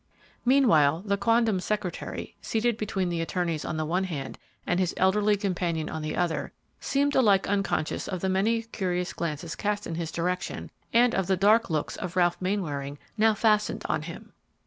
[0.43, 5.37] Meanwhile, the quondam secretary, seated between the attorneys on the one hand and his elderly
[5.37, 10.11] companion on the other, seemed alike unconscious of the many curious glances cast in his
[10.11, 14.33] direction and of the dark looks of Ralph Mainwaring now fastened on him.